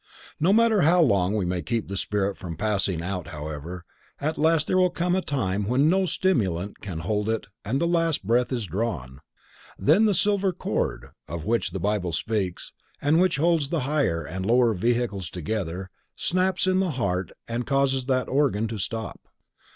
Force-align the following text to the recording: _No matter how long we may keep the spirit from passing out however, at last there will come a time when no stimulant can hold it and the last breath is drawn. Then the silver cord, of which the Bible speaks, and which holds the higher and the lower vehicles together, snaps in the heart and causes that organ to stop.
_No 0.39 0.51
matter 0.51 0.81
how 0.81 0.99
long 0.99 1.35
we 1.35 1.45
may 1.45 1.61
keep 1.61 1.87
the 1.87 1.95
spirit 1.95 2.35
from 2.35 2.57
passing 2.57 3.03
out 3.03 3.27
however, 3.27 3.85
at 4.19 4.35
last 4.39 4.65
there 4.65 4.79
will 4.79 4.89
come 4.89 5.15
a 5.15 5.21
time 5.21 5.67
when 5.67 5.91
no 5.91 6.07
stimulant 6.07 6.81
can 6.81 7.01
hold 7.01 7.29
it 7.29 7.45
and 7.63 7.79
the 7.79 7.85
last 7.85 8.25
breath 8.25 8.51
is 8.51 8.65
drawn. 8.65 9.21
Then 9.77 10.05
the 10.05 10.15
silver 10.15 10.53
cord, 10.53 11.11
of 11.27 11.45
which 11.45 11.69
the 11.69 11.79
Bible 11.79 12.13
speaks, 12.13 12.73
and 12.99 13.21
which 13.21 13.35
holds 13.37 13.69
the 13.69 13.81
higher 13.81 14.23
and 14.25 14.43
the 14.43 14.47
lower 14.49 14.73
vehicles 14.73 15.29
together, 15.29 15.91
snaps 16.15 16.65
in 16.65 16.79
the 16.79 16.93
heart 16.97 17.31
and 17.47 17.67
causes 17.67 18.05
that 18.05 18.27
organ 18.27 18.67
to 18.69 18.79
stop. 18.79 19.27